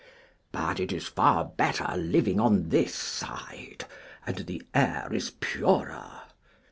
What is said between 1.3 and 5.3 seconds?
better living on this side, and the air is